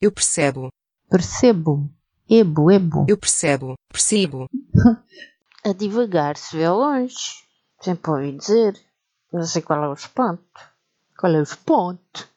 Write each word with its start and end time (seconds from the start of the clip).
Eu 0.00 0.12
percebo. 0.12 0.68
Percebo. 1.08 1.88
Ebo, 2.28 2.70
ebo. 2.70 3.06
Eu 3.08 3.16
percebo. 3.16 3.74
Percebo. 3.90 4.46
A 5.64 5.72
divagar 5.72 6.36
se 6.36 6.54
vê 6.56 6.68
longe. 6.68 7.16
Sempre 7.80 8.10
ouvi 8.10 8.32
dizer. 8.32 8.78
Não 9.32 9.44
sei 9.44 9.62
qual 9.62 9.82
é 9.84 9.88
o 9.88 9.94
espanto. 9.94 10.42
Qual 11.18 11.32
é 11.32 11.38
o 11.38 11.42
espanto? 11.42 12.28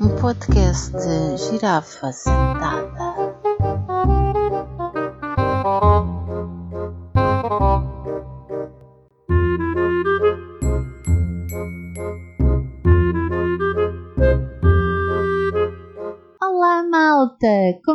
um 0.00 0.08
podcast 0.20 0.90
de 0.90 1.36
girafa 1.36 2.10
sentada. 2.12 3.03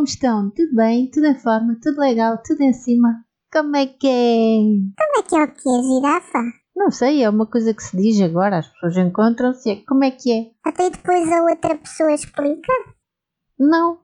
Estão? 0.09 0.49
Tudo 0.51 0.75
bem? 0.75 1.09
Tudo 1.09 1.27
em 1.27 1.35
forma? 1.35 1.77
Tudo 1.81 1.99
legal? 1.99 2.41
Tudo 2.43 2.61
em 2.61 2.73
cima? 2.73 3.23
Como 3.51 3.75
é 3.75 3.87
que 3.87 4.07
é? 4.07 4.59
Como 4.97 5.19
é 5.19 5.23
que 5.23 5.35
é 5.35 5.43
o 5.43 5.47
que 5.47 5.69
é 5.69 5.83
girafa? 5.83 6.43
Não 6.75 6.91
sei, 6.91 7.23
é 7.23 7.29
uma 7.29 7.45
coisa 7.45 7.73
que 7.73 7.83
se 7.83 7.97
diz 7.97 8.21
agora, 8.21 8.59
as 8.59 8.67
pessoas 8.67 8.97
encontram-se, 8.97 9.69
é 9.69 9.75
como 9.85 10.03
é 10.03 10.11
que 10.11 10.31
é? 10.31 10.51
Até 10.63 10.89
depois 10.89 11.29
a 11.29 11.41
outra 11.43 11.75
pessoa 11.75 12.13
explica. 12.13 12.71
Não. 13.59 13.99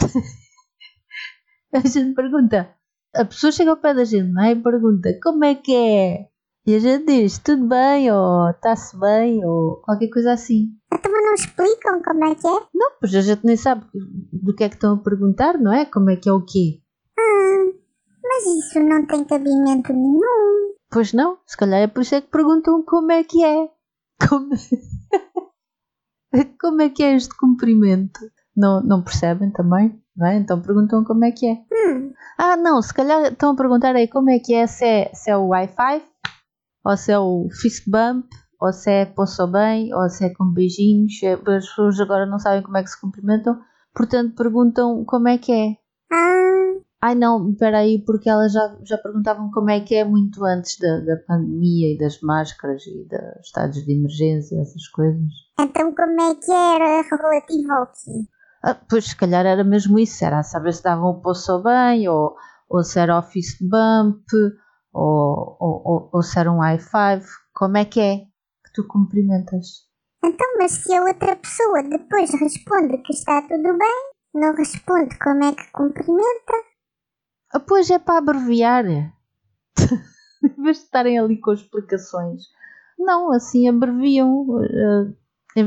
a 1.72 1.80
gente 1.80 2.14
pergunta, 2.14 2.74
a 3.14 3.24
pessoa 3.24 3.52
chega 3.52 3.70
ao 3.70 3.76
pé 3.76 3.94
da 3.94 4.04
gente, 4.04 4.32
não 4.32 4.42
é? 4.42 4.52
E 4.52 4.56
pergunta, 4.56 5.18
como 5.22 5.44
é 5.44 5.54
que 5.54 5.74
é? 5.74 6.28
E 6.66 6.74
a 6.74 6.78
gente 6.78 7.06
diz, 7.06 7.38
tudo 7.38 7.68
bem, 7.68 8.10
ou 8.10 8.50
está-se 8.50 8.98
bem, 8.98 9.44
ou 9.44 9.80
qualquer 9.82 10.08
coisa 10.08 10.32
assim. 10.32 10.70
Não 11.28 11.34
explicam 11.34 12.02
como 12.02 12.24
é 12.24 12.34
que 12.34 12.46
é? 12.46 12.60
Não, 12.74 12.90
pois 12.98 13.14
a 13.14 13.20
gente 13.20 13.44
nem 13.44 13.54
sabe 13.54 13.84
do 14.32 14.54
que 14.54 14.64
é 14.64 14.68
que 14.70 14.76
estão 14.76 14.94
a 14.94 15.02
perguntar, 15.02 15.58
não 15.58 15.70
é? 15.70 15.84
Como 15.84 16.08
é 16.08 16.16
que 16.16 16.26
é 16.26 16.32
o 16.32 16.42
quê? 16.42 16.80
Hum, 17.18 17.74
mas 18.22 18.46
isso 18.46 18.80
não 18.80 19.06
tem 19.06 19.24
cabimento 19.24 19.92
nenhum. 19.92 20.72
Pois 20.90 21.12
não, 21.12 21.38
se 21.46 21.54
calhar 21.54 21.80
é 21.80 21.86
por 21.86 22.00
isso 22.00 22.14
é 22.14 22.22
que 22.22 22.30
perguntam 22.30 22.82
como 22.82 23.12
é 23.12 23.22
que 23.24 23.44
é. 23.44 23.68
Como, 24.26 24.48
como 26.60 26.80
é 26.80 26.88
que 26.88 27.02
é 27.02 27.14
este 27.14 27.36
cumprimento? 27.36 28.20
Não, 28.56 28.82
não 28.82 29.04
percebem 29.04 29.52
também, 29.52 30.02
não 30.16 30.28
é? 30.28 30.36
Então 30.36 30.62
perguntam 30.62 31.04
como 31.04 31.26
é 31.26 31.30
que 31.30 31.46
é. 31.46 31.62
Hum, 31.70 32.14
Ah, 32.38 32.56
não, 32.56 32.80
se 32.80 32.94
calhar 32.94 33.30
estão 33.30 33.50
a 33.52 33.56
perguntar 33.56 33.94
aí 33.94 34.08
como 34.08 34.30
é 34.30 34.38
que 34.38 34.54
é, 34.54 34.66
se 34.66 34.86
é, 34.86 35.10
se 35.12 35.30
é 35.30 35.36
o 35.36 35.48
Wi-Fi, 35.48 36.02
ou 36.86 36.96
se 36.96 37.12
é 37.12 37.18
o 37.18 37.48
fist 37.50 37.84
bump, 37.86 38.26
ou 38.60 38.72
se 38.72 38.90
é 38.90 39.04
poço 39.06 39.46
bem, 39.46 39.92
ou 39.94 40.08
se 40.08 40.24
é 40.24 40.34
com 40.34 40.44
beijinhos. 40.52 41.22
É- 41.22 41.34
As 41.34 41.68
pessoas 41.68 42.00
agora 42.00 42.26
não 42.26 42.38
sabem 42.38 42.62
como 42.62 42.76
é 42.76 42.82
que 42.82 42.90
se 42.90 43.00
cumprimentam, 43.00 43.58
portanto 43.94 44.34
perguntam 44.36 45.04
como 45.04 45.28
é 45.28 45.38
que 45.38 45.52
é. 45.52 45.76
ah, 46.12 46.80
Ai 47.00 47.14
não, 47.14 47.50
espera 47.50 47.78
aí, 47.78 48.02
porque 48.04 48.28
elas 48.28 48.52
já, 48.52 48.76
já 48.82 48.98
perguntavam 48.98 49.50
como 49.52 49.70
é 49.70 49.78
que 49.80 49.94
é 49.94 50.04
muito 50.04 50.44
antes 50.44 50.76
da, 50.80 50.98
da 51.00 51.16
pandemia 51.28 51.94
e 51.94 51.98
das 51.98 52.20
máscaras 52.20 52.82
e 52.86 53.04
dos 53.08 53.46
estados 53.46 53.84
de 53.84 53.92
emergência, 53.92 54.60
essas 54.60 54.88
coisas. 54.88 55.22
então 55.60 55.94
como 55.94 56.20
é 56.20 56.34
que 56.34 56.50
era 56.50 57.02
relativo 57.02 57.72
ao 57.72 57.86
quê? 57.86 58.26
Ah, 58.64 58.74
pois 58.90 59.04
se 59.04 59.16
calhar 59.16 59.46
era 59.46 59.62
mesmo 59.62 59.96
isso, 60.00 60.24
era 60.24 60.42
saber 60.42 60.74
se 60.74 60.82
davam 60.82 61.10
o 61.10 61.20
poço 61.20 61.62
bem, 61.62 62.08
ou, 62.08 62.34
ou 62.68 62.82
se 62.82 62.98
era 62.98 63.16
o 63.16 63.22
fist 63.22 63.58
bump, 63.62 64.24
ou, 64.92 65.56
ou, 65.60 65.82
ou, 65.84 66.10
ou 66.12 66.22
se 66.22 66.36
era 66.36 66.50
um 66.50 66.58
high 66.58 66.80
five. 66.80 67.24
Como 67.54 67.76
é 67.76 67.84
que 67.84 68.00
é 68.00 68.22
que 68.68 68.72
tu 68.74 68.86
cumprimentas? 68.86 69.86
Então, 70.24 70.46
mas 70.58 70.72
se 70.72 70.94
a 70.94 71.02
outra 71.02 71.36
pessoa 71.36 71.82
depois 71.82 72.30
responde 72.40 72.98
que 73.02 73.12
está 73.12 73.42
tudo 73.42 73.76
bem, 73.78 74.10
não 74.34 74.54
responde 74.54 75.16
como 75.18 75.44
é 75.44 75.54
que 75.54 75.70
cumprimenta, 75.72 76.52
Ah, 77.52 77.60
pois 77.60 77.88
é 77.90 77.98
para 77.98 78.18
abreviar. 78.18 78.84
em 80.42 80.62
vez 80.62 80.78
de 80.78 80.84
estarem 80.84 81.18
ali 81.18 81.40
com 81.40 81.52
explicações. 81.52 82.42
Não, 82.98 83.32
assim 83.32 83.68
abreviam. 83.68 84.44
eh, 85.56 85.64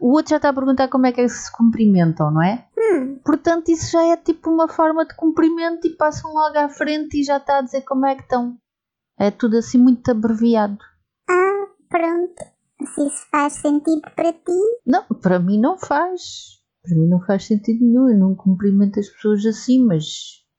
o 0.00 0.12
outro 0.12 0.30
já 0.30 0.36
está 0.36 0.48
a 0.48 0.52
perguntar 0.54 0.88
como 0.88 1.06
é 1.06 1.12
que 1.12 1.26
se 1.28 1.50
cumprimentam, 1.52 2.30
não 2.30 2.42
é? 2.42 2.66
hum, 2.76 3.18
Portanto, 3.24 3.68
isso 3.70 3.92
já 3.92 4.04
é 4.06 4.16
tipo 4.16 4.50
uma 4.50 4.68
forma 4.68 5.06
de 5.06 5.14
cumprimento 5.14 5.86
e 5.86 5.96
passam 5.96 6.32
logo 6.32 6.58
à 6.58 6.68
frente 6.68 7.20
e 7.20 7.24
já 7.24 7.36
está 7.36 7.58
a 7.58 7.62
dizer 7.62 7.82
como 7.82 8.04
é 8.06 8.14
que 8.16 8.22
estão. 8.22 8.56
É 9.18 9.30
tudo 9.30 9.58
assim 9.58 9.78
muito 9.78 10.10
abreviado. 10.10 10.78
Pronto. 11.92 12.42
Se 12.94 13.06
isso 13.06 13.26
faz 13.30 13.52
sentido 13.52 14.00
para 14.16 14.32
ti, 14.32 14.60
Não, 14.84 15.04
para 15.20 15.38
mim 15.38 15.60
não 15.60 15.78
faz. 15.78 16.60
Para 16.82 16.96
mim 16.96 17.06
não 17.08 17.20
faz 17.20 17.44
sentido 17.44 17.84
nenhum. 17.84 18.08
Eu 18.08 18.18
não 18.18 18.34
cumprimento 18.34 18.98
as 18.98 19.08
pessoas 19.08 19.46
assim, 19.46 19.84
mas 19.84 20.04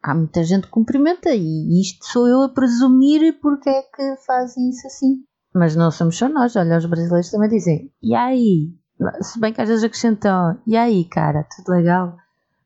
há 0.02 0.16
muita 0.16 0.44
gente 0.44 0.68
que 0.68 0.72
cumprimenta 0.72 1.32
e 1.34 1.82
isto 1.82 2.06
sou 2.06 2.28
eu 2.28 2.44
a 2.44 2.50
presumir 2.50 3.40
porque 3.42 3.70
é 3.70 3.82
que 3.82 4.16
fazem 4.26 4.70
isso 4.70 4.88
assim. 4.88 5.24
Mas 5.54 5.76
não 5.76 5.92
somos 5.92 6.18
só 6.18 6.30
nós, 6.30 6.56
olha, 6.56 6.78
os 6.78 6.86
brasileiros 6.86 7.30
também 7.30 7.50
dizem, 7.50 7.92
e 8.02 8.16
aí? 8.16 8.74
Se 9.22 9.40
bem 9.40 9.54
que 9.54 9.62
às 9.62 9.68
vezes 9.70 9.84
acrescentam, 9.84 10.60
e 10.66 10.76
aí, 10.76 11.06
cara, 11.06 11.46
tudo 11.56 11.76
legal? 11.76 12.16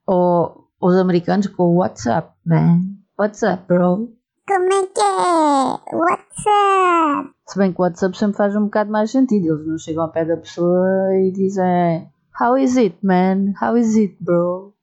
Ou 0.06 0.70
os 0.80 0.96
americanos 0.96 1.48
com 1.48 1.64
o 1.64 1.78
WhatsApp, 1.78 2.32
man. 2.46 2.82
What's 3.20 3.42
up, 3.44 3.64
bro? 3.68 4.17
Como 4.48 4.74
é 4.74 4.88
que 4.88 5.02
é? 5.02 5.96
WhatsApp? 5.96 7.36
Se 7.48 7.58
bem 7.58 7.74
que 7.74 7.82
o 7.82 7.84
WhatsApp 7.84 8.18
sempre 8.18 8.38
faz 8.38 8.56
um 8.56 8.66
bocado 8.66 8.92
mais 8.92 9.12
sentido. 9.12 9.54
Eles 9.54 9.68
não 9.68 9.78
chegam 9.78 10.04
ao 10.04 10.12
pé 10.12 10.24
da 10.24 10.38
pessoa 10.38 11.14
e 11.14 11.32
dizem 11.32 12.10
How 12.40 12.58
is 12.58 12.78
it, 12.78 12.98
man? 13.04 13.54
How 13.62 13.78
is 13.78 13.96
it, 13.96 14.18
bro? 14.22 14.74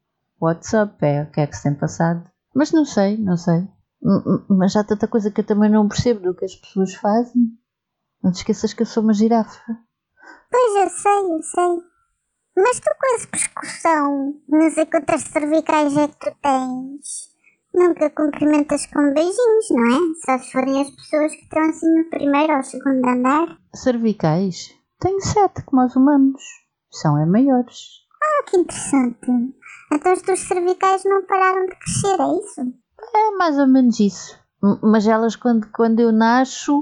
What's 0.40 0.74
up? 0.74 0.96
É, 1.04 1.22
o 1.22 1.30
que 1.30 1.40
é 1.40 1.46
que 1.46 1.56
se 1.56 1.62
tem 1.62 1.74
passado? 1.74 2.30
Mas 2.54 2.72
não 2.72 2.84
sei, 2.84 3.16
não 3.16 3.36
sei. 3.36 3.66
Mas 4.48 4.76
há 4.76 4.84
tanta 4.84 5.08
coisa 5.08 5.30
que 5.30 5.40
eu 5.40 5.46
também 5.46 5.70
não 5.70 5.88
percebo 5.88 6.20
do 6.20 6.34
que 6.34 6.44
as 6.44 6.54
pessoas 6.54 6.94
fazem. 6.94 7.42
Não 8.22 8.30
te 8.30 8.36
esqueças 8.36 8.74
que 8.74 8.82
eu 8.82 8.86
sou 8.86 9.02
uma 9.02 9.14
girafa. 9.14 9.62
Pois 10.50 10.84
eu 10.84 10.90
sei, 10.90 11.32
eu 11.32 11.42
sei. 11.42 11.82
Mas 12.56 12.78
tu 12.78 12.90
com 13.00 13.16
esse 13.16 13.26
pescoção, 13.26 14.34
não 14.48 14.70
sei 14.70 14.86
quantas 14.86 15.22
cervicais 15.22 15.96
é 15.96 16.06
que 16.06 16.18
tu 16.18 16.36
tens. 16.40 17.33
Nunca 17.74 18.08
cumprimentas 18.10 18.86
com 18.86 19.12
beijinhos, 19.12 19.70
não 19.70 19.84
é? 19.84 19.98
Só 20.24 20.38
se 20.38 20.52
forem 20.52 20.80
as 20.80 20.90
pessoas 20.90 21.34
que 21.34 21.42
estão 21.42 21.62
assim 21.68 21.92
no 21.92 22.08
primeiro 22.08 22.56
ou 22.56 22.62
segundo 22.62 23.04
andar. 23.04 23.58
Cervicais? 23.74 24.72
Tenho 25.00 25.20
sete, 25.20 25.62
como 25.64 25.84
os 25.84 25.96
humanos. 25.96 26.42
São 26.92 27.18
é 27.18 27.26
maiores. 27.26 28.04
Ah, 28.22 28.44
que 28.48 28.56
interessante. 28.58 29.18
Então 29.92 30.12
as 30.12 30.22
tuas 30.22 30.38
cervicais 30.38 31.02
não 31.04 31.24
pararam 31.26 31.66
de 31.66 31.76
crescer, 31.76 32.20
é 32.20 32.38
isso? 32.38 32.60
É 33.14 33.30
mais 33.36 33.58
ou 33.58 33.66
menos 33.66 33.98
isso. 33.98 34.38
Mas 34.80 35.06
elas, 35.06 35.34
quando, 35.34 35.68
quando 35.72 35.98
eu 36.00 36.12
nasço, 36.12 36.80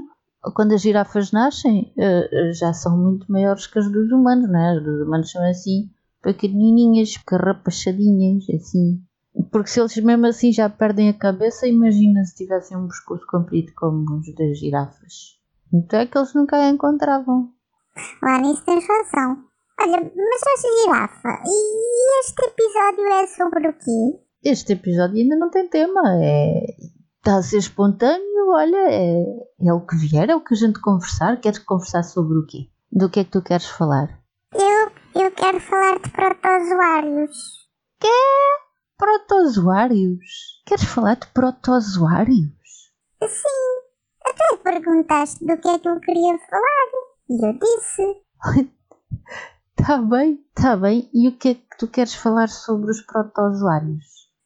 quando 0.55 0.73
as 0.73 0.81
girafas 0.81 1.31
nascem, 1.31 1.91
eh, 1.97 2.51
já 2.53 2.71
são 2.71 2.97
muito 2.97 3.29
maiores 3.31 3.65
que 3.65 3.79
as 3.79 3.91
dos 3.91 4.11
humanos, 4.11 4.49
não 4.49 4.59
é? 4.59 4.77
As 4.77 4.83
dos 4.83 5.01
humanos 5.01 5.31
são 5.31 5.43
assim, 5.49 5.89
pequenininhas, 6.21 7.17
carrapachadinhas, 7.25 8.43
assim. 8.49 9.01
Porque 9.51 9.69
se 9.69 9.79
eles 9.79 9.95
mesmo 9.97 10.27
assim 10.27 10.51
já 10.51 10.69
perdem 10.69 11.09
a 11.09 11.17
cabeça, 11.17 11.67
imagina 11.67 12.23
se 12.23 12.35
tivessem 12.35 12.77
um 12.77 12.87
pescoço 12.87 13.25
comprido 13.27 13.71
como 13.75 14.03
os 14.17 14.35
das 14.35 14.59
girafas. 14.59 15.39
Então 15.73 15.99
é 15.99 16.05
que 16.05 16.17
eles 16.17 16.33
nunca 16.33 16.57
a 16.57 16.69
encontravam. 16.69 17.49
Lá 18.21 18.39
nisso 18.39 18.63
tens 18.65 18.85
razão. 18.87 19.43
Olha, 19.79 19.99
mas 20.15 20.41
essa 20.47 20.67
girafa, 20.83 21.43
e 21.45 22.19
este 22.19 22.41
episódio 22.45 23.05
é 23.07 23.27
sobre 23.27 23.67
o 23.67 23.73
quê? 23.73 24.19
Este 24.43 24.73
episódio 24.73 25.17
ainda 25.17 25.35
não 25.35 25.49
tem 25.49 25.67
tema, 25.67 26.01
é. 26.21 26.65
Está 27.17 27.37
a 27.37 27.41
ser 27.41 27.57
espontâneo, 27.57 28.49
olha, 28.49 28.89
é, 28.89 29.23
é 29.65 29.73
o 29.73 29.85
que 29.85 29.95
vier, 29.95 30.29
é 30.29 30.35
o 30.35 30.43
que 30.43 30.53
a 30.53 30.57
gente 30.57 30.79
conversar. 30.79 31.39
Queres 31.39 31.59
conversar 31.59 32.03
sobre 32.03 32.37
o 32.37 32.45
quê? 32.45 32.67
Do 32.91 33.09
que 33.09 33.21
é 33.21 33.23
que 33.23 33.31
tu 33.31 33.41
queres 33.41 33.65
falar? 33.65 34.19
Eu, 34.53 35.21
eu 35.21 35.31
quero 35.31 35.59
falar 35.59 35.99
de 35.99 36.11
protozoários. 36.11 37.67
Quê? 37.99 38.07
Protozoários? 39.03 40.61
Queres 40.65 40.85
falar 40.85 41.15
de 41.15 41.27
protozoários? 41.27 42.47
Sim, 43.21 43.81
até 44.25 44.55
perguntaste 44.63 45.45
do 45.45 45.57
que 45.57 45.67
é 45.67 45.77
que 45.77 45.89
eu 45.89 45.99
queria 45.99 46.39
falar. 46.49 46.87
E 47.29 47.45
eu 47.45 47.59
disse. 47.59 48.71
Tá 49.75 49.97
bem, 49.97 50.39
tá 50.55 50.77
bem. 50.77 51.09
E 51.13 51.27
o 51.27 51.37
que 51.37 51.49
é 51.49 51.53
que 51.55 51.77
tu 51.77 51.89
queres 51.89 52.15
falar 52.15 52.47
sobre 52.47 52.91
os 52.91 53.01
protozoários? 53.01 54.05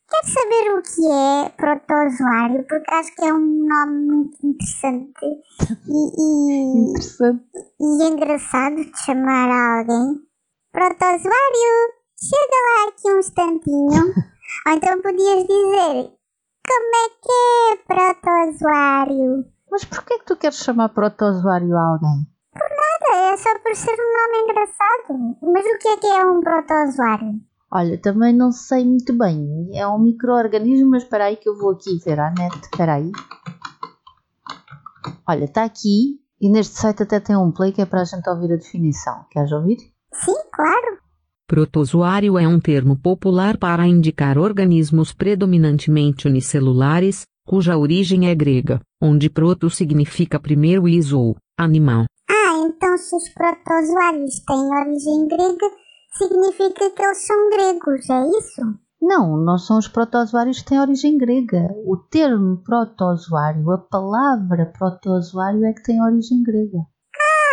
Quero 0.10 0.34
saber 0.34 0.72
o 0.74 0.82
que 0.82 1.06
é 1.06 1.50
protozoário, 1.50 2.66
porque 2.68 2.92
acho 2.92 3.14
que 3.14 3.24
é 3.24 3.32
um 3.32 3.68
nome 3.68 4.08
muito 4.08 4.38
interessante 4.44 5.26
e, 5.88 6.10
e, 6.18 6.90
Interessante. 6.90 7.44
e 7.80 8.04
engraçado 8.04 8.78
de 8.78 9.06
chamar 9.06 9.52
a 9.52 9.80
alguém. 9.80 10.20
Protozoário, 10.72 11.94
chega 12.18 12.58
lá 12.66 12.88
aqui 12.88 13.12
um 13.12 13.20
instantinho. 13.20 14.14
Ou 14.66 14.74
então 14.74 15.02
podias 15.02 15.46
dizer, 15.46 16.12
como 16.68 16.96
é 16.96 17.10
que 17.22 17.32
é 17.72 18.14
protozoário? 18.14 19.46
Mas 19.70 19.86
porquê 19.86 20.14
é 20.14 20.20
que 20.20 20.26
tu 20.26 20.38
queres 20.38 20.58
chamar 20.58 20.90
protozoário 20.90 21.76
a 21.76 21.82
alguém? 21.82 22.28
Nada, 22.54 23.34
é 23.34 23.38
só 23.38 23.58
por 23.60 23.76
ser 23.76 23.94
um 23.94 24.14
nome 24.14 24.44
engraçado. 24.44 25.38
Mas 25.42 25.66
o 25.66 25.78
que 25.80 25.88
é 25.88 25.98
que 25.98 26.08
é 26.08 26.26
um 26.26 26.42
protozoário? 26.42 27.42
Olha, 27.72 27.98
também 28.02 28.34
não 28.34 28.52
sei 28.52 28.86
muito 28.86 29.18
bem. 29.18 29.70
É 29.74 29.86
um 29.88 30.00
micro-organismo, 30.00 30.92
mas 30.92 31.04
espera 31.04 31.26
aí 31.26 31.36
que 31.36 31.50
eu 31.50 31.58
vou 31.58 31.72
aqui 31.72 31.98
ver 32.04 32.20
a 32.20 32.32
net. 32.32 32.58
Espera 32.62 32.96
aí. 32.96 33.12
Olha, 35.28 35.44
está 35.44 35.66
aqui 35.66 36.22
e 36.40 36.50
neste 36.50 36.80
site 36.80 37.04
até 37.04 37.20
tem 37.20 37.36
um 37.36 37.52
play 37.52 37.72
que 37.74 37.82
é 37.82 37.86
para 37.86 38.02
a 38.02 38.06
gente 38.06 38.30
ouvir 38.30 38.54
a 38.54 38.58
definição. 38.58 39.26
Queres 39.30 39.52
ouvir? 39.52 39.78
Sim, 40.14 40.36
claro. 40.54 41.00
Protozoário 41.48 42.38
é 42.38 42.46
um 42.46 42.60
termo 42.60 42.98
popular 42.98 43.58
para 43.58 43.88
indicar 43.88 44.38
organismos 44.38 45.14
predominantemente 45.14 46.28
unicelulares, 46.28 47.22
cuja 47.48 47.78
origem 47.78 48.28
é 48.30 48.36
grega, 48.36 48.82
onde 49.02 49.30
proto 49.30 49.70
significa 49.70 50.42
primeiro 50.42 50.90
e 50.90 51.02
zoou, 51.02 51.38
animal. 51.58 52.04
Ah, 52.30 52.58
então 52.66 52.98
se 52.98 53.16
os 53.16 53.30
protozoários 53.30 54.40
têm 54.46 54.58
origem 54.58 55.28
grega, 55.30 55.72
significa 56.18 56.90
que 56.90 57.02
eles 57.02 57.26
são 57.26 57.50
gregos, 57.50 58.10
é 58.10 58.28
isso? 58.38 58.62
Não, 59.02 59.38
não 59.38 59.58
são 59.58 59.78
os 59.78 59.88
protozoários 59.88 60.62
que 60.62 60.68
têm 60.68 60.82
origem 60.82 61.18
grega. 61.18 61.70
O 61.86 61.96
termo 61.96 62.58
protozoário, 62.58 63.72
a 63.72 63.78
palavra 63.78 64.74
protozoário 64.78 65.64
é 65.64 65.72
que 65.72 65.84
tem 65.84 66.04
origem 66.04 66.44
grega. 66.44 66.80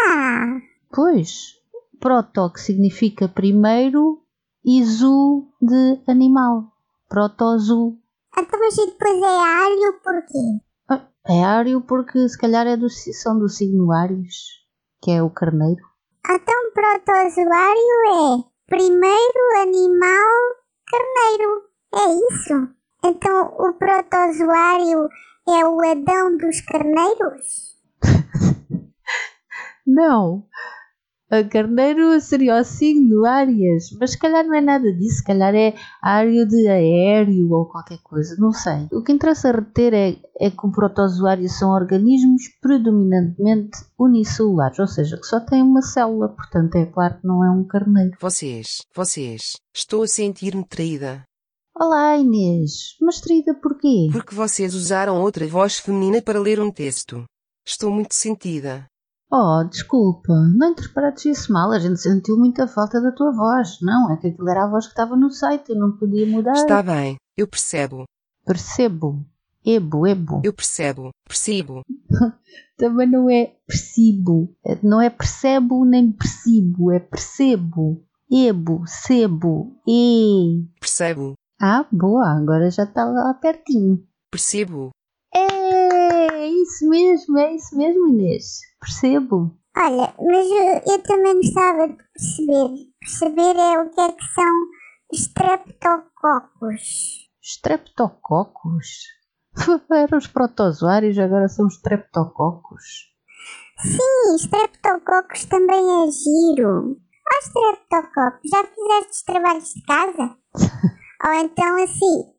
Ah, 0.08 0.58
Pois, 0.94 1.55
proto 2.00 2.50
que 2.52 2.61
significa 2.61 3.29
primeiro 3.29 4.23
e 4.64 4.82
zoo 4.85 5.49
de 5.61 6.00
animal. 6.08 6.73
Protozoo. 7.08 7.99
então 8.37 8.58
mas 8.58 8.76
depois 8.76 9.23
é 9.23 9.38
ário 9.38 10.00
porquê? 10.02 10.61
Ah, 10.88 11.06
É 11.29 11.44
ário 11.44 11.81
porque 11.82 12.29
se 12.29 12.38
calhar 12.38 12.67
é 12.67 12.76
do, 12.76 12.88
são 12.91 13.38
do 13.38 13.49
signo 13.49 13.93
Áries, 13.93 14.35
que 15.02 15.11
é 15.11 15.23
o 15.23 15.31
carneiro. 15.31 15.82
Então 16.29 16.73
protozoário 16.73 18.38
é 18.38 18.44
primeiro 18.67 19.62
animal 19.62 20.32
carneiro, 20.90 21.62
é 21.94 22.35
isso? 22.35 22.69
Então 23.05 23.55
o 23.58 23.75
protozoário 23.75 25.08
é 25.47 25.64
o 25.67 25.81
Adão 25.81 26.37
dos 26.38 26.61
carneiros? 26.62 27.75
Não, 29.87 30.47
a 31.38 31.44
carneiro 31.48 32.20
seria 32.20 32.60
o 32.60 32.64
signo 32.64 33.25
Áries, 33.25 33.90
mas 33.98 34.12
se 34.12 34.19
calhar 34.19 34.44
não 34.44 34.54
é 34.54 34.60
nada 34.60 34.92
disso, 34.92 35.16
se 35.16 35.25
calhar 35.25 35.54
é 35.54 35.75
área 36.00 36.46
de 36.46 36.69
aéreo 36.69 37.50
ou 37.50 37.66
qualquer 37.66 37.98
coisa, 38.02 38.36
não 38.38 38.52
sei. 38.52 38.86
O 38.92 39.02
que 39.02 39.12
interessa 39.12 39.50
reter 39.50 39.92
é, 39.94 40.16
é 40.38 40.50
que 40.50 40.66
o 40.66 40.70
protozoário 40.70 41.48
são 41.48 41.70
organismos 41.70 42.42
predominantemente 42.60 43.78
unicelulares, 43.98 44.78
ou 44.78 44.86
seja, 44.86 45.16
que 45.16 45.26
só 45.26 45.40
têm 45.40 45.62
uma 45.62 45.82
célula, 45.82 46.28
portanto 46.28 46.76
é 46.76 46.86
claro 46.86 47.19
que 47.20 47.26
não 47.26 47.44
é 47.44 47.50
um 47.50 47.64
carneiro. 47.64 48.16
Vocês, 48.20 48.82
vocês, 48.94 49.52
estou 49.75 50.02
a 50.02 50.08
sentir-me 50.08 50.64
traída. 50.64 51.25
Olá 51.76 52.16
Inês, 52.16 52.96
mas 53.00 53.20
traída 53.20 53.52
porquê? 53.54 54.08
Porque 54.12 54.34
vocês 54.34 54.75
usaram 54.75 55.20
outra 55.20 55.46
voz 55.48 55.78
feminina 55.78 56.22
para 56.22 56.40
ler 56.40 56.60
um 56.60 56.70
texto. 56.70 57.25
Estou 57.66 57.90
muito 57.90 58.14
sentida. 58.14 58.87
Oh, 59.36 59.64
desculpa, 59.64 60.32
não 60.54 60.70
interpretes 60.70 61.25
isso 61.25 61.52
mal, 61.52 61.72
a 61.72 61.78
gente 61.81 62.00
sentiu 62.00 62.36
muita 62.38 62.69
falta 62.69 63.00
da 63.00 63.10
tua 63.10 63.32
voz. 63.32 63.78
Não, 63.82 64.12
é 64.12 64.16
que 64.16 64.28
aquilo 64.28 64.48
era 64.48 64.62
a 64.64 64.69
voz 64.69 64.86
que 64.86 64.92
estava 64.92 65.16
no 65.16 65.28
site, 65.28 65.70
eu 65.70 65.76
não 65.76 65.90
podia 65.96 66.25
mudar. 66.25 66.52
Está 66.52 66.81
bem, 66.81 67.16
eu 67.36 67.48
percebo. 67.48 68.04
Percebo. 68.46 69.26
Ebo, 69.66 70.06
ebo. 70.06 70.40
Eu 70.44 70.52
percebo, 70.52 71.10
percebo. 71.26 71.81
Também 72.78 73.10
não 73.10 73.28
é 73.28 73.56
percebo. 73.66 74.54
Não 74.82 75.00
é 75.00 75.10
percebo 75.10 75.84
nem 75.84 76.12
percebo, 76.12 76.92
é 76.92 77.00
percebo. 77.00 78.04
Ebo, 78.30 78.84
sebo, 78.87 79.76
e. 79.84 80.64
Percebo, 80.78 81.34
Ah, 81.60 81.84
boa, 81.90 82.28
agora 82.28 82.70
já 82.70 82.84
está 82.84 83.04
lá 83.04 83.34
pertinho. 83.34 84.06
percebo. 84.30 84.90
É 86.32 86.49
isso 86.49 86.88
mesmo, 86.88 87.38
é 87.38 87.55
isso 87.55 87.76
mesmo, 87.76 88.09
Inês. 88.09 88.61
Percebo. 88.81 89.56
Olha, 89.76 90.15
mas 90.19 90.47
eu, 90.47 90.82
eu 90.93 91.03
também 91.03 91.35
gostava 91.37 91.88
de 91.88 91.97
perceber. 91.97 92.93
Perceber 93.00 93.56
é 93.56 93.81
o 93.81 93.91
que 93.91 94.00
é 94.00 94.12
que 94.12 94.25
são 94.35 94.67
streptococos. 95.12 97.29
Streptococos? 97.43 98.87
Eram 99.91 100.19
os 100.19 100.26
protozoários, 100.26 101.19
agora 101.19 101.49
são 101.49 101.67
os 101.67 101.75
streptococos. 101.75 103.12
Sim, 103.79 104.37
streptococos 104.37 105.44
também 105.47 105.76
é 105.76 106.11
giro. 106.11 106.97
Ó 107.26 107.38
streptococos, 107.43 108.50
já 108.50 108.62
fizeste 108.65 109.11
os 109.11 109.23
trabalhos 109.23 109.73
de 109.75 109.82
casa? 109.82 110.37
Ou 111.26 111.32
então 111.32 111.82
assim, 111.82 112.32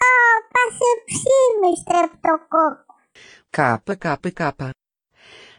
oh, 0.00 0.42
passa 0.52 0.84
por 1.06 1.14
cima, 1.14 1.70
streptococo. 1.74 2.83
Capa, 3.54 3.94
capa, 3.94 4.32
capa. 4.32 4.70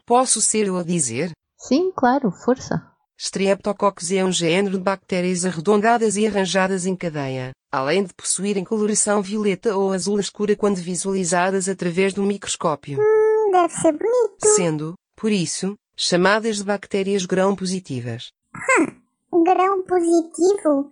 Posso 0.05 0.41
ser 0.41 0.67
eu 0.67 0.75
a 0.75 0.83
dizer? 0.83 1.31
Sim, 1.57 1.93
claro, 1.95 2.29
força. 2.29 2.91
Streptococcus 3.17 4.11
é 4.11 4.21
um 4.21 4.33
género 4.33 4.77
de 4.77 4.83
bactérias 4.83 5.45
arredondadas 5.45 6.17
e 6.17 6.27
arranjadas 6.27 6.85
em 6.85 6.93
cadeia, 6.93 7.51
além 7.71 8.03
de 8.03 8.13
possuírem 8.13 8.65
coloração 8.65 9.21
violeta 9.21 9.77
ou 9.77 9.93
azul 9.93 10.19
escura 10.19 10.57
quando 10.57 10.75
visualizadas 10.75 11.69
através 11.69 12.13
do 12.13 12.21
microscópio, 12.23 12.99
Hum, 12.99 13.51
deve 13.53 13.73
ser 13.73 13.93
bonito. 13.93 14.45
sendo, 14.45 14.95
por 15.15 15.31
isso, 15.31 15.75
chamadas 15.95 16.57
de 16.57 16.65
bactérias 16.65 17.25
grão-positivas. 17.25 18.27
Grão 19.31 19.83
positivo? 19.83 20.91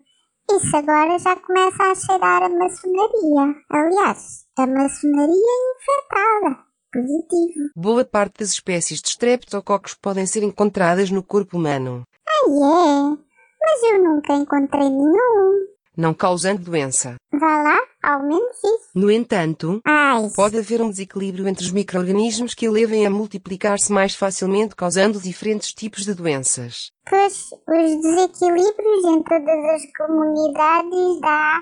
Isso 0.50 0.78
agora 0.78 1.20
já 1.20 1.36
começa 1.36 1.84
a 1.84 1.96
cheirar 1.96 2.44
a 2.44 2.50
maçonaria. 2.50 3.62
Aliás, 3.70 4.46
a 4.58 4.66
maçonaria 4.66 5.36
é 5.36 5.76
infectada. 5.76 6.73
Positivo. 6.94 7.70
Boa 7.76 8.06
parte 8.06 8.40
das 8.40 8.50
espécies 8.50 9.02
de 9.02 9.10
streptococcus 9.10 9.96
podem 9.96 10.26
ser 10.28 10.44
encontradas 10.44 11.10
no 11.10 11.24
corpo 11.24 11.58
humano, 11.58 12.04
Ah, 12.28 12.50
é? 12.50 13.18
Mas 13.60 13.84
eu 13.92 14.04
nunca 14.04 14.34
encontrei 14.36 14.90
nenhum. 14.90 15.68
não 15.98 16.14
causando 16.14 16.62
doença. 16.64 17.16
Vá 17.32 17.64
lá, 17.64 17.80
ao 18.04 18.22
menos 18.24 18.58
isso. 18.58 18.90
No 18.96 19.10
entanto, 19.12 19.80
Ai, 19.86 20.30
pode 20.36 20.58
haver 20.58 20.82
um 20.82 20.90
desequilíbrio 20.90 21.48
entre 21.48 21.64
os 21.66 21.72
micro-organismos 21.72 22.54
que 22.54 22.70
levem 22.70 23.06
a 23.06 23.10
multiplicar-se 23.10 23.92
mais 23.92 24.14
facilmente, 24.16 24.76
causando 24.76 25.20
diferentes 25.20 25.74
tipos 25.74 26.04
de 26.06 26.14
doenças. 26.14 26.92
pois 27.10 27.50
os 27.52 28.02
desequilíbrios 28.02 29.06
em 29.06 29.24
todas 29.24 29.66
as 29.76 29.82
comunidades 29.98 31.22
dá... 31.22 31.62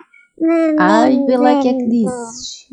Ai, 0.79 1.15
o 1.17 1.25
que 1.61 1.67
é 1.69 1.73
que 1.73 1.87
dizes. 1.87 2.67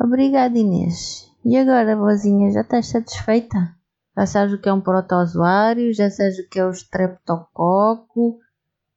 Obrigada, 0.00 0.56
Inês. 0.58 1.25
E 1.48 1.56
agora, 1.56 1.94
vozinha, 1.94 2.50
já 2.50 2.62
estás 2.62 2.88
satisfeita? 2.88 3.72
Já 4.18 4.26
sabes 4.26 4.54
o 4.54 4.60
que 4.60 4.68
é 4.68 4.72
um 4.72 4.80
protozoário, 4.80 5.94
já 5.94 6.10
sabes 6.10 6.40
o 6.40 6.48
que 6.48 6.58
é 6.58 6.66
o 6.66 6.72
streptococo. 6.72 8.40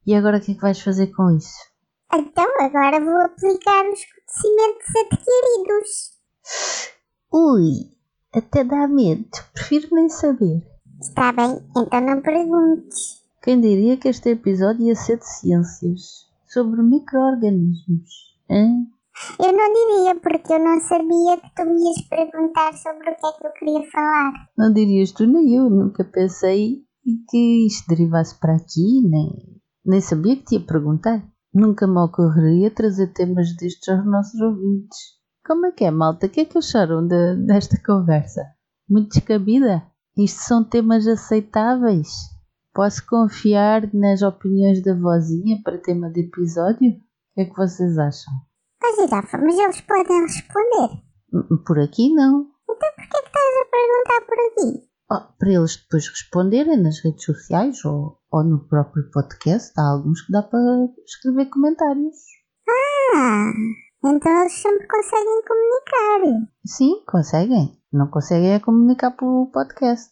E 0.03 0.15
agora 0.15 0.39
o 0.39 0.41
que 0.41 0.53
é 0.53 0.56
que 0.56 0.62
vais 0.62 0.82
fazer 0.82 1.13
com 1.13 1.29
isso? 1.29 1.60
Então 2.12 2.48
agora 2.60 3.00
vou 3.00 3.22
aplicar 3.22 3.86
os 3.86 4.00
conhecimentos 4.03 4.96
adquiridos. 4.96 6.18
Ui, 7.32 7.96
até 8.34 8.63
dá 8.63 8.88
medo. 8.88 9.29
Prefiro 9.53 9.88
nem 9.91 10.10
saber. 10.10 10.65
Está 11.00 11.32
bem, 11.32 11.63
então 11.77 12.01
não 12.01 12.20
perguntes. 12.20 13.24
Quem 13.44 13.62
diria 13.62 13.96
que 13.96 14.08
este 14.08 14.32
episódio 14.32 14.88
ia 14.88 14.96
ser 14.96 15.20
de 15.20 15.29
ciências? 15.29 16.27
Sobre 16.48 16.82
micro-organismos. 16.82 18.36
Hã? 18.50 18.88
Eu 19.40 19.52
não 19.52 19.74
diria 19.74 20.16
porque 20.22 20.54
eu 20.54 20.60
não 20.60 20.80
sabia 20.80 21.38
que 21.38 21.56
tu 21.56 21.66
me 21.66 21.82
ias 21.84 22.02
perguntar 22.08 22.74
sobre 22.78 23.10
o 23.10 23.16
que 23.16 23.26
é 23.28 23.32
que 23.34 23.48
eu 23.48 23.52
queria 23.54 23.92
falar. 23.92 24.32
Não 24.58 24.72
dirias 24.74 25.12
tu 25.12 25.26
nem 25.26 25.56
eu, 25.56 25.70
nunca 25.70 26.04
pensei 26.04 26.84
que 27.30 27.66
isto 27.68 27.88
derivasse 27.88 28.40
para 28.40 28.56
aqui, 28.56 29.02
nem, 29.10 29.30
nem 29.86 30.00
sabia 30.02 30.36
que 30.38 30.44
te 30.46 30.56
ia 30.56 30.62
perguntar. 30.66 31.24
Nunca 31.54 31.88
me 31.88 32.00
ocorreria 32.00 32.70
trazer 32.72 33.08
temas 33.14 33.56
destes 33.58 33.90
aos 33.90 34.06
nossos 34.06 34.40
ouvintes. 34.40 34.98
Como 35.46 35.66
é 35.66 35.72
que 35.72 35.84
é, 35.84 35.92
malta? 35.92 36.28
O 36.28 36.30
que 36.30 36.42
é 36.42 36.46
que 36.46 36.58
acharam 36.58 37.06
de- 37.08 37.36
desta 37.48 37.76
conversa? 37.84 38.42
Muito 38.88 39.10
descabida? 39.10 39.84
Isto 40.18 40.42
são 40.44 40.64
temas 40.64 41.08
aceitáveis? 41.08 42.10
Posso 42.74 43.06
confiar 43.08 43.92
nas 43.94 44.22
opiniões 44.22 44.84
da 44.84 44.94
vozinha 44.94 45.60
para 45.64 45.78
tema 45.82 46.10
de 46.12 46.22
episódio? 46.22 46.92
O 46.92 47.34
que 47.36 47.42
é 47.42 47.46
que 47.46 47.56
vocês 47.58 47.98
acham? 47.98 48.34
Ó 48.84 48.96
girafa, 48.96 49.38
mas 49.38 49.58
eles 49.58 49.82
podem 49.82 50.22
responder. 50.22 51.02
Hum, 51.34 51.64
Por 51.66 51.80
aqui 51.80 52.14
não. 52.14 52.48
Então 52.70 52.90
por 52.96 53.08
que 53.10 53.18
é 53.18 53.22
que 53.22 53.28
estás 53.28 53.58
a 53.62 53.66
perguntar 53.72 54.22
por 54.26 54.40
aqui? 54.48 54.90
Oh, 55.12 55.38
para 55.40 55.50
eles 55.52 55.76
depois 55.78 56.08
responderem 56.08 56.78
nas 56.84 57.00
redes 57.04 57.26
sociais 57.26 57.84
ou, 57.84 58.20
ou 58.32 58.44
no 58.44 58.68
próprio 58.68 59.10
podcast, 59.12 59.74
há 59.78 59.92
alguns 59.92 60.22
que 60.22 60.32
dá 60.32 60.44
para 60.44 60.60
escrever 61.06 61.50
comentários. 61.50 62.16
Ah, 63.16 63.52
então 64.06 64.42
eles 64.42 64.54
sempre 64.54 64.88
conseguem 64.88 65.42
comunicar. 65.48 66.48
Sim, 66.66 67.04
conseguem. 67.08 67.82
Não 67.92 68.08
conseguem 68.08 68.54
é 68.54 68.60
comunicar 68.60 69.12
pelo 69.18 69.50
podcast. 69.52 70.12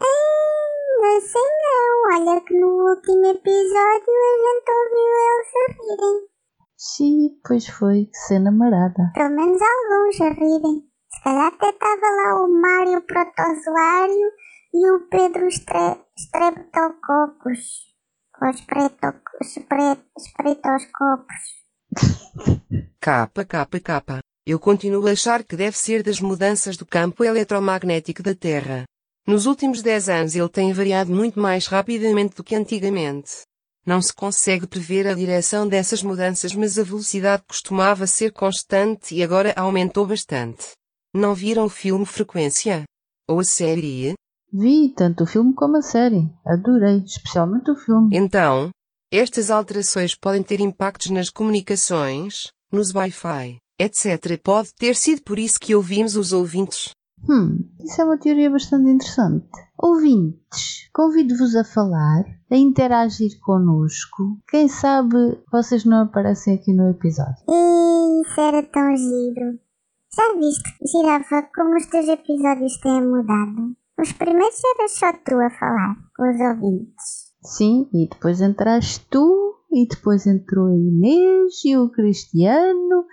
não 0.00 1.20
sei 1.20 1.42
não. 1.42 2.16
Olha 2.16 2.40
que 2.40 2.58
no 2.58 2.68
último 2.88 3.26
episódio 3.26 4.12
a 4.12 4.34
gente 4.44 4.70
ouviu 4.72 5.12
eles 5.28 5.52
a 5.54 5.72
rirem. 5.72 6.37
Sim, 6.78 7.40
pois 7.44 7.66
foi, 7.66 8.06
que 8.06 8.16
cena 8.28 8.52
marada. 8.52 9.10
Pelo 9.12 9.30
menos 9.30 9.60
alguns 9.60 10.20
a 10.20 10.30
rirem. 10.30 10.84
Se 11.12 11.24
calhar 11.24 11.48
até 11.48 11.70
estava 11.70 12.06
lá 12.16 12.44
o 12.44 12.48
Mário 12.48 13.02
Protozoário 13.02 14.30
e 14.72 14.88
o 14.92 15.08
Pedro 15.08 15.48
Estre 15.48 15.98
Streptococos. 16.16 17.88
Ou 18.40 18.48
Espretoscopos. 20.16 21.58
Capa, 23.00 23.44
capa, 23.44 23.80
capa. 23.80 24.20
Eu 24.46 24.60
continuo 24.60 25.08
a 25.08 25.12
achar 25.12 25.42
que 25.42 25.56
deve 25.56 25.76
ser 25.76 26.04
das 26.04 26.20
mudanças 26.20 26.76
do 26.76 26.86
campo 26.86 27.24
eletromagnético 27.24 28.22
da 28.22 28.36
Terra. 28.36 28.84
Nos 29.26 29.46
últimos 29.46 29.82
10 29.82 30.08
anos 30.08 30.36
ele 30.36 30.48
tem 30.48 30.72
variado 30.72 31.10
muito 31.10 31.40
mais 31.40 31.66
rapidamente 31.66 32.36
do 32.36 32.44
que 32.44 32.54
antigamente. 32.54 33.47
Não 33.88 34.02
se 34.02 34.12
consegue 34.12 34.66
prever 34.66 35.06
a 35.06 35.14
direção 35.14 35.66
dessas 35.66 36.02
mudanças, 36.02 36.54
mas 36.54 36.78
a 36.78 36.82
velocidade 36.82 37.42
costumava 37.48 38.06
ser 38.06 38.34
constante 38.34 39.14
e 39.14 39.22
agora 39.22 39.54
aumentou 39.56 40.06
bastante. 40.06 40.72
Não 41.14 41.34
viram 41.34 41.64
o 41.64 41.70
filme 41.70 42.04
Frequência? 42.04 42.84
Ou 43.26 43.40
a 43.40 43.44
série? 43.44 44.12
Vi 44.52 44.92
tanto 44.94 45.24
o 45.24 45.26
filme 45.26 45.54
como 45.54 45.78
a 45.78 45.80
série. 45.80 46.30
Adorei, 46.44 46.98
especialmente 46.98 47.70
o 47.70 47.76
filme. 47.76 48.14
Então, 48.14 48.68
estas 49.10 49.50
alterações 49.50 50.14
podem 50.14 50.42
ter 50.42 50.60
impactos 50.60 51.08
nas 51.08 51.30
comunicações, 51.30 52.48
nos 52.70 52.94
Wi-Fi, 52.94 53.56
etc. 53.80 54.38
Pode 54.42 54.68
ter 54.74 54.94
sido 54.96 55.22
por 55.22 55.38
isso 55.38 55.58
que 55.58 55.74
ouvimos 55.74 56.14
os 56.14 56.34
ouvintes. 56.34 56.90
Hum, 57.28 57.68
isso 57.80 58.00
é 58.00 58.04
uma 58.04 58.18
teoria 58.18 58.50
bastante 58.50 58.90
interessante. 58.90 59.48
Ouvintes, 59.78 60.88
convido-vos 60.92 61.54
a 61.56 61.64
falar, 61.64 62.24
a 62.50 62.56
interagir 62.56 63.38
connosco. 63.40 64.38
Quem 64.48 64.68
sabe 64.68 65.40
vocês 65.50 65.84
não 65.84 66.02
aparecem 66.02 66.54
aqui 66.54 66.72
no 66.72 66.90
episódio. 66.90 67.44
Isso 67.48 68.40
era 68.40 68.62
tão 68.62 68.96
giro. 68.96 69.58
Já 70.14 70.34
viste, 70.38 70.74
Girafa, 70.84 71.48
como 71.54 71.76
os 71.76 71.86
teus 71.86 72.08
episódios 72.08 72.76
têm 72.78 73.06
mudado? 73.06 73.76
Os 74.00 74.12
primeiros 74.12 74.60
era 74.76 74.88
só 74.88 75.12
tu 75.12 75.34
a 75.40 75.50
falar 75.50 75.96
com 76.16 76.30
os 76.30 76.40
ouvintes. 76.40 77.28
Sim, 77.42 77.88
e 77.92 78.08
depois 78.08 78.40
entraste 78.40 79.06
tu, 79.10 79.54
e 79.70 79.86
depois 79.86 80.26
entrou 80.26 80.66
a 80.66 80.74
Inês 80.74 81.64
e 81.64 81.76
o 81.76 81.90
Cristiano, 81.90 83.06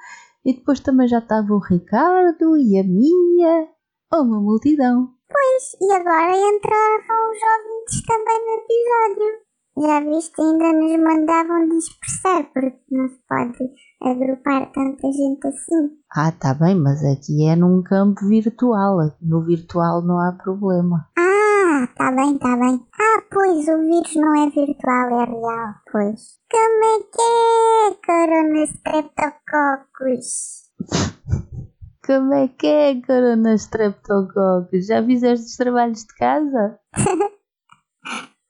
e 0.43 0.53
depois 0.53 0.79
também 0.79 1.07
já 1.07 1.19
estava 1.19 1.53
o 1.53 1.59
Ricardo 1.59 2.57
e 2.57 2.79
a 2.79 2.83
Mia. 2.83 3.67
Oh, 4.13 4.21
uma 4.21 4.39
multidão. 4.39 5.09
Pois, 5.27 5.73
e 5.81 5.91
agora 5.91 6.37
entravam 6.37 7.31
os 7.31 7.41
ouvintes 7.41 8.03
também 8.05 8.45
no 8.45 8.53
episódio. 8.61 9.45
Já 9.77 9.99
viste, 9.99 10.39
ainda 10.39 10.71
nos 10.73 10.95
mandavam 11.03 11.67
dispersar, 11.67 12.49
porque 12.53 12.79
não 12.91 13.09
se 13.09 13.19
pode 13.27 13.57
agrupar 14.01 14.71
tanta 14.71 15.11
gente 15.11 15.45
assim. 15.47 15.89
Ah, 16.15 16.31
tá 16.31 16.53
bem, 16.53 16.75
mas 16.75 17.03
aqui 17.03 17.45
é 17.47 17.55
num 17.55 17.81
campo 17.83 18.25
virtual. 18.27 18.99
No 19.21 19.43
virtual 19.43 20.01
não 20.01 20.17
há 20.19 20.31
problema. 20.31 21.09
Ah, 21.17 21.87
tá 21.97 22.11
bem, 22.11 22.37
tá 22.37 22.55
bem. 22.55 22.87
Ah, 22.93 23.21
pois, 23.29 23.67
o 23.67 23.77
vírus 23.79 24.15
não 24.15 24.33
é 24.35 24.49
virtual, 24.49 25.19
é 25.19 25.25
real, 25.25 25.73
pois. 25.91 26.39
Como 26.49 26.85
é 26.85 26.99
que 27.11 27.21
é, 27.21 27.95
Corona 28.05 28.63
Streptococcus? 28.63 30.63
Como 32.05 32.35
é 32.35 32.47
que 32.49 32.67
é, 32.67 33.01
Corona 33.01 33.55
Streptococcus? 33.55 34.85
Já 34.85 35.03
fizeste 35.03 35.47
os 35.47 35.55
trabalhos 35.55 36.01
de 36.01 36.15
casa? 36.15 36.79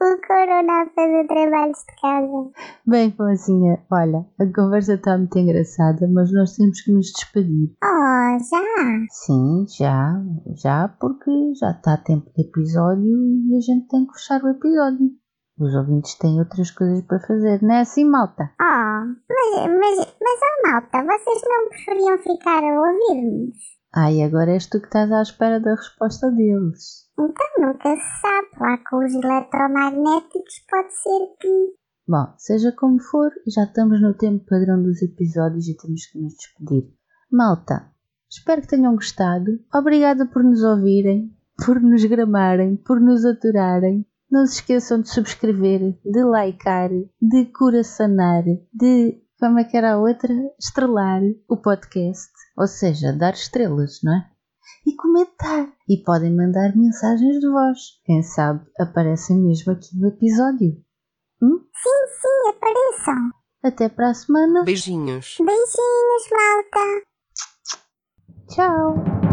o 0.02 0.28
Corona 0.28 0.92
fazer 0.94 1.26
trabalhos 1.26 1.78
de 1.78 2.02
casa. 2.02 2.52
Bem, 2.86 3.14
Fonzinha, 3.14 3.82
olha, 3.90 4.26
a 4.42 4.46
conversa 4.54 4.96
está 4.96 5.18
muito 5.18 5.40
engraçada, 5.40 6.06
mas 6.12 6.34
nós 6.34 6.54
temos 6.58 6.82
que 6.82 6.92
nos 6.92 7.14
despedir. 7.14 7.74
Oh, 7.82 8.38
já? 8.40 9.06
Sim, 9.10 9.66
já, 9.70 10.22
já, 10.62 10.90
porque 11.00 11.54
já 11.58 11.72
está 11.72 11.96
tempo 11.96 12.30
de 12.36 12.42
episódio 12.42 13.08
e 13.08 13.56
a 13.56 13.62
gente 13.62 13.88
tem 13.88 14.06
que 14.06 14.14
fechar 14.16 14.44
o 14.44 14.50
episódio. 14.50 15.12
Os 15.58 15.74
ouvintes 15.74 16.16
têm 16.16 16.40
outras 16.40 16.70
coisas 16.72 17.02
para 17.04 17.20
fazer, 17.22 17.62
não 17.62 17.76
é 17.76 17.80
assim, 17.80 18.04
malta? 18.04 18.52
Oh, 18.60 19.06
mas, 19.30 19.68
mas, 19.72 19.98
mas 20.22 20.40
oh, 20.44 20.70
malta, 20.70 21.04
vocês 21.04 21.42
não 21.48 21.70
preferiam 21.70 22.18
ficar 22.18 22.62
a 22.62 22.82
ouvir-nos? 22.82 23.56
Ai, 23.96 24.22
agora 24.22 24.52
és 24.52 24.68
tu 24.68 24.82
que 24.82 24.88
estás 24.88 25.10
à 25.10 25.22
espera 25.22 25.62
da 25.62 25.74
resposta 25.74 26.30
deles. 26.30 27.10
Então 27.18 27.48
nunca 27.60 27.96
se 27.96 28.22
sabe, 28.22 28.50
lá 28.60 28.78
com 28.90 28.98
os 28.98 29.14
eletromagnéticos 29.14 30.66
pode 30.70 30.94
ser 30.94 31.38
que. 31.40 31.74
Bom, 32.06 32.34
seja 32.38 32.74
como 32.74 33.02
for, 33.02 33.32
já 33.48 33.64
estamos 33.64 34.02
no 34.02 34.14
tempo 34.14 34.46
padrão 34.46 34.84
dos 34.84 35.02
episódios 35.02 35.70
e 35.70 35.78
temos 35.78 36.06
que 36.08 36.20
nos 36.20 36.34
despedir. 36.34 36.94
Malta, 37.32 37.90
espero 38.30 38.62
que 38.62 38.68
tenham 38.68 38.94
gostado. 38.96 39.58
Obrigada 39.74 40.26
por 40.26 40.44
nos 40.44 40.62
ouvirem, 40.62 41.34
por 41.66 41.82
nos 41.82 42.04
gramarem, 42.04 42.76
por 42.76 43.00
nos 43.00 43.24
aturarem. 43.24 44.06
Não 44.29 44.46
se 44.46 44.55
esqueçam 44.55 45.01
de 45.01 45.10
subscrever, 45.10 45.98
de 46.03 46.24
likear, 46.24 46.89
de 47.22 47.46
coraçanar, 47.46 48.44
de. 48.74 49.22
Como 49.39 49.60
é 49.60 49.63
que 49.63 49.75
era 49.75 49.94
a 49.94 49.98
outra? 49.98 50.34
Estrelar 50.60 51.22
o 51.50 51.58
podcast. 51.58 52.32
Ou 52.58 52.67
seja, 52.67 53.12
dar 53.13 53.34
estrelas, 53.34 54.00
não 54.01 54.13
é? 54.13 54.29
E 54.88 54.96
comentar. 54.96 55.67
E 55.89 55.98
podem 56.03 56.36
mandar 56.36 56.75
mensagens 56.75 57.39
de 57.39 57.50
voz. 57.50 57.79
Quem 58.05 58.24
sabe 58.24 58.65
aparecem 58.79 59.38
mesmo 59.38 59.74
aqui 59.74 59.98
no 60.00 60.08
episódio. 60.08 60.82
Hum? 61.41 61.60
Sim, 61.60 62.08
sim, 62.22 62.50
apareçam. 62.50 63.32
Até 63.62 63.89
para 63.89 64.10
a 64.10 64.13
semana. 64.13 64.63
Beijinhos. 64.63 65.38
Beijinhos, 65.39 66.29
malta. 66.32 67.05
Tchau. 68.48 69.25